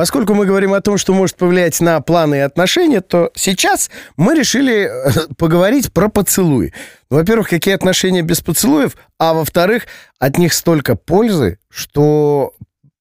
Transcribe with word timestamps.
поскольку 0.00 0.32
мы 0.32 0.46
говорим 0.46 0.72
о 0.72 0.80
том, 0.80 0.96
что 0.96 1.12
может 1.12 1.36
повлиять 1.36 1.78
на 1.82 2.00
планы 2.00 2.36
и 2.36 2.38
отношения, 2.38 3.02
то 3.02 3.30
сейчас 3.34 3.90
мы 4.16 4.34
решили 4.34 4.88
э, 4.88 5.10
поговорить 5.36 5.92
про 5.92 6.08
поцелуи. 6.08 6.72
Ну, 7.10 7.18
Во-первых, 7.18 7.50
какие 7.50 7.74
отношения 7.74 8.22
без 8.22 8.40
поцелуев, 8.40 8.96
а 9.18 9.34
во-вторых, 9.34 9.82
от 10.18 10.38
них 10.38 10.54
столько 10.54 10.96
пользы, 10.96 11.58
что 11.68 12.54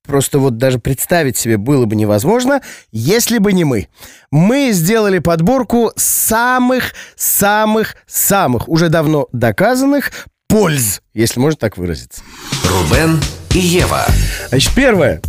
просто 0.05 0.39
вот 0.39 0.57
даже 0.57 0.79
представить 0.79 1.37
себе 1.37 1.55
было 1.55 1.85
бы 1.85 1.95
невозможно, 1.95 2.61
если 2.91 3.37
бы 3.37 3.53
не 3.53 3.63
мы. 3.63 3.87
Мы 4.29 4.71
сделали 4.73 5.19
подборку 5.19 5.93
самых-самых-самых 5.95 8.67
уже 8.67 8.89
давно 8.89 9.29
доказанных 9.31 10.11
польз, 10.49 11.01
если 11.13 11.39
можно 11.39 11.59
так 11.59 11.77
выразиться. 11.77 12.21
Рубен 12.65 13.21
и 13.55 13.59
Ева. 13.59 14.05
Значит, 14.49 14.73
первое. 14.75 15.21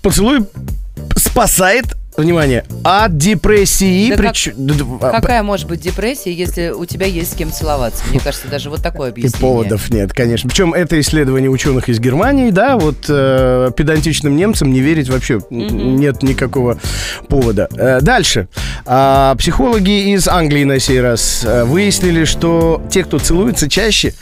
Поцелуй 0.00 0.46
спасает, 1.38 1.84
внимание, 2.16 2.64
от 2.82 3.16
депрессии. 3.16 4.10
Да 4.10 4.16
как- 4.16 4.34
прич- 4.34 4.52
д- 4.56 4.74
а, 5.02 5.12
Какая 5.20 5.44
может 5.44 5.68
быть 5.68 5.80
депрессия, 5.80 6.32
если 6.32 6.70
у 6.70 6.84
тебя 6.84 7.06
есть 7.06 7.32
с 7.34 7.36
кем 7.36 7.52
целоваться? 7.52 8.02
Мне 8.10 8.18
кажется, 8.18 8.48
даже 8.48 8.70
вот 8.70 8.82
такое 8.82 9.10
И 9.10 9.12
объяснение. 9.12 9.38
поводов 9.40 9.88
нет, 9.90 10.12
конечно. 10.12 10.50
Причем 10.50 10.74
это 10.74 10.98
исследование 10.98 11.48
ученых 11.48 11.88
из 11.88 12.00
Германии, 12.00 12.50
да, 12.50 12.76
вот 12.76 13.04
э, 13.08 13.70
педантичным 13.76 14.36
немцам 14.36 14.72
не 14.72 14.80
верить 14.80 15.08
вообще 15.08 15.34
н- 15.48 15.94
нет 15.96 16.24
никакого 16.24 16.80
повода. 17.28 17.68
Э, 17.76 18.00
дальше. 18.00 18.48
А, 18.84 19.36
психологи 19.36 20.12
из 20.12 20.26
Англии 20.26 20.64
на 20.64 20.80
сей 20.80 21.00
раз 21.00 21.44
э, 21.44 21.62
выяснили, 21.62 22.24
что 22.24 22.82
те, 22.90 23.04
кто 23.04 23.20
целуется 23.20 23.70
чаще, 23.70 24.12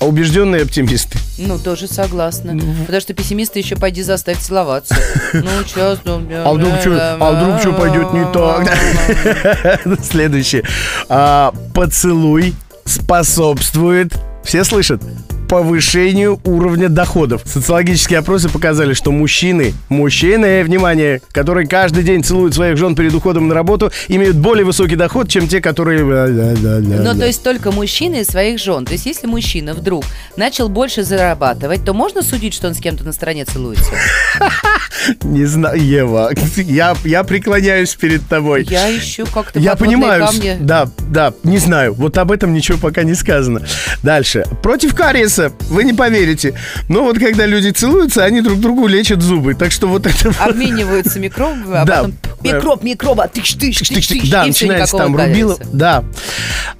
убежденные 0.00 0.60
оптимисты. 0.64 1.16
Ну, 1.38 1.58
тоже 1.58 1.86
согласна. 1.86 2.58
Потому 2.80 3.00
что 3.00 3.14
пессимисты 3.14 3.58
еще 3.58 3.76
пойди 3.76 4.02
заставь 4.02 4.38
целоваться. 4.38 4.96
Ну, 5.32 5.50
сейчас... 5.66 5.98
А 6.04 6.52
вдруг 6.52 6.80
что, 6.80 7.16
а 7.20 7.32
вдруг 7.32 7.60
что 7.60 7.72
пойдет 7.72 8.12
не 8.12 8.24
так? 8.32 10.04
Следующее. 10.04 10.64
А, 11.08 11.52
поцелуй 11.74 12.54
способствует, 12.84 14.14
все 14.44 14.64
слышат, 14.64 15.02
повышению 15.48 16.40
уровня 16.44 16.88
доходов. 16.88 17.42
Социологические 17.44 18.18
опросы 18.20 18.48
показали, 18.48 18.94
что 18.94 19.12
мужчины, 19.12 19.74
мужчины, 19.88 20.62
внимание, 20.64 21.20
которые 21.32 21.66
каждый 21.66 22.02
день 22.02 22.22
целуют 22.22 22.54
своих 22.54 22.76
жен 22.76 22.94
перед 22.94 23.14
уходом 23.14 23.48
на 23.48 23.54
работу, 23.54 23.90
имеют 24.08 24.36
более 24.36 24.64
высокий 24.64 24.96
доход, 24.96 25.28
чем 25.28 25.48
те, 25.48 25.60
которые... 25.60 26.04
Ну, 26.04 27.18
то 27.18 27.26
есть 27.26 27.42
только 27.42 27.70
мужчины 27.72 28.20
и 28.20 28.24
своих 28.24 28.58
жен. 28.58 28.84
То 28.84 28.92
есть 28.92 29.06
если 29.06 29.26
мужчина 29.26 29.74
вдруг 29.74 30.04
начал 30.36 30.68
больше 30.68 31.02
зарабатывать, 31.02 31.84
то 31.84 31.92
можно 31.92 32.22
судить, 32.22 32.54
что 32.54 32.68
он 32.68 32.74
с 32.74 32.78
кем-то 32.78 33.04
на 33.04 33.12
стороне 33.12 33.44
целуется? 33.44 33.90
Не 35.22 35.44
знаю, 35.44 35.80
Ева, 35.80 36.32
я, 36.56 36.96
я 37.04 37.24
преклоняюсь 37.24 37.94
перед 37.94 38.26
тобой. 38.26 38.64
Я 38.64 38.96
ищу 38.96 39.26
как-то 39.32 39.58
Я 39.58 39.76
понимаю, 39.76 40.26
да, 40.60 40.88
да, 41.08 41.32
не 41.44 41.58
знаю, 41.58 41.94
вот 41.94 42.18
об 42.18 42.32
этом 42.32 42.52
ничего 42.52 42.78
пока 42.78 43.02
не 43.02 43.14
сказано. 43.14 43.62
Дальше. 44.02 44.44
Против 44.62 44.94
кариеса, 44.94 45.52
вы 45.68 45.84
не 45.84 45.92
поверите, 45.92 46.54
но 46.88 47.04
вот 47.04 47.18
когда 47.18 47.46
люди 47.46 47.70
целуются, 47.70 48.24
они 48.24 48.40
друг 48.40 48.60
другу 48.60 48.86
лечат 48.86 49.22
зубы, 49.22 49.54
так 49.54 49.72
что 49.72 49.86
вот 49.86 50.06
это... 50.06 50.32
Обмениваются 50.40 51.18
микробами, 51.18 51.76
а 51.76 51.84
Да. 51.84 51.96
потом 51.96 52.14
микроб, 52.42 52.82
микроба, 52.82 53.28
тыщ, 53.28 53.54
тыщ, 53.54 53.78
тыщ, 53.88 54.08
тыщ, 54.08 54.30
Да, 54.30 54.44
начинается 54.46 54.96
там 54.96 55.16
рубило. 55.16 55.58
Да. 55.72 56.04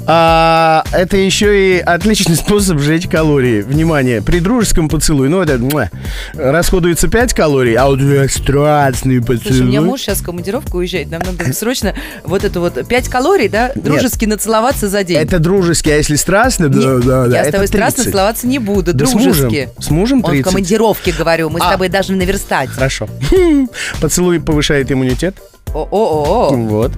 А, 0.08 0.84
это 0.92 1.16
еще 1.16 1.78
и 1.78 1.80
отличный 1.80 2.36
способ 2.36 2.78
сжечь 2.78 3.08
калории. 3.08 3.62
Внимание, 3.62 4.22
при 4.22 4.38
дружеском 4.38 4.88
поцелуе, 4.88 5.28
ну 5.28 5.40
это 5.42 5.58
муа, 5.58 5.90
расходуется 6.34 7.08
5 7.08 7.34
калорий, 7.34 7.74
а 7.74 7.86
вот 7.86 8.00
страстный 8.30 9.20
поцелуй. 9.20 9.40
Слушай, 9.42 9.62
у 9.62 9.64
меня 9.64 9.80
муж 9.82 10.00
сейчас 10.02 10.18
в 10.18 10.24
командировку 10.24 10.78
уезжает, 10.78 11.10
нам 11.10 11.22
надо 11.22 11.52
срочно 11.52 11.94
вот 12.24 12.44
это 12.44 12.60
вот 12.60 12.86
5 12.86 13.08
калорий, 13.08 13.48
да, 13.48 13.72
дружески 13.74 14.24
нацеловаться 14.26 14.88
за 14.88 15.02
день. 15.02 15.18
Это 15.18 15.38
дружеский, 15.40 15.90
а 15.90 15.96
если 15.96 16.16
страстно, 16.16 16.68
да, 16.68 16.98
да, 16.98 17.26
да, 17.26 17.36
я 17.38 17.44
с 17.44 17.50
тобой 17.50 17.66
страстно 17.66 18.04
30. 18.04 18.12
целоваться 18.12 18.47
не 18.47 18.58
буду, 18.58 18.92
Да 18.94 19.06
с 19.06 19.10
дружески. 19.10 19.42
мужем, 19.44 19.70
с 19.78 19.91
мужем 19.91 20.19
Он 20.19 20.31
в 20.31 20.34
30. 20.34 20.44
командировке, 20.44 21.12
говорю, 21.12 21.50
мы 21.50 21.58
с 21.58 21.62
А. 21.64 21.72
тобой 21.72 21.88
должны 21.88 22.16
наверстать. 22.16 22.69
Хорошо. 22.70 23.08
Поцелуй 24.00 24.41
повышает 24.41 24.91
иммунитет. 24.92 25.36
О-о-о. 25.76 26.56
Вот. 26.56 26.92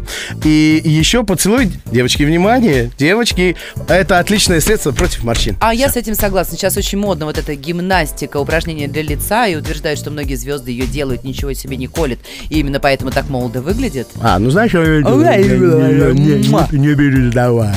И 0.44 0.80
еще 0.84 1.24
поцелуй, 1.24 1.72
девочки, 1.86 2.22
внимание, 2.22 2.92
девочки, 2.96 3.56
это 3.88 4.20
отличное 4.20 4.60
средство 4.60 4.92
против 4.92 5.24
морщин. 5.24 5.56
А 5.60 5.74
я 5.74 5.88
с 5.88 5.96
этим 5.96 6.14
согласна. 6.14 6.56
Сейчас 6.56 6.76
очень 6.76 6.98
модно 6.98 7.26
вот 7.26 7.38
эта 7.38 7.56
гимнастика, 7.56 8.38
упражнения 8.38 8.86
для 8.86 9.02
лица, 9.02 9.46
и 9.46 9.56
утверждают, 9.56 9.98
что 9.98 10.10
многие 10.10 10.36
звезды 10.36 10.70
ее 10.70 10.86
делают, 10.86 11.24
ничего 11.24 11.52
себе 11.54 11.76
не 11.76 11.88
колет. 11.88 12.20
И 12.50 12.60
именно 12.60 12.78
поэтому 12.78 13.10
так 13.10 13.28
молодо 13.28 13.62
выглядит. 13.62 14.06
А, 14.20 14.38
ну 14.38 14.50
знаешь, 14.50 14.72
не, 14.72 14.78
переживай. 16.94 17.74